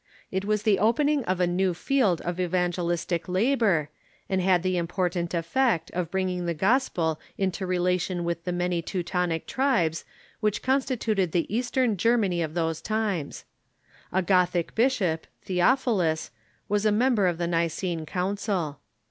It 0.31 0.45
was 0.45 0.63
the 0.63 0.79
opening 0.79 1.23
of 1.25 1.39
a 1.39 1.45
new 1.45 1.75
field 1.75 2.21
of 2.21 2.39
evangelistic 2.39 3.29
labor, 3.29 3.91
and 4.27 4.41
had 4.41 4.63
the 4.63 4.75
important 4.75 5.35
effect 5.35 5.91
of 5.91 6.09
bringing 6.09 6.47
the 6.47 6.55
Gospel 6.55 7.19
into 7.37 7.67
relation 7.67 8.23
with 8.23 8.43
the 8.43 8.51
many 8.51 8.81
Teutonic 8.81 9.45
tribes 9.45 10.03
which 10.39 10.63
constituted 10.63 11.33
the 11.33 11.55
Eastern 11.55 11.97
Germany 11.97 12.41
of 12.41 12.55
those 12.55 12.81
times. 12.81 13.45
A 14.11 14.23
Gothic 14.23 14.73
bishop, 14.73 15.27
Theophilus, 15.43 16.31
was 16.67 16.83
a 16.83 16.91
member 16.91 17.27
of 17.27 17.37
the 17.37 17.45
Nicene 17.45 18.07
Council. 18.07 18.79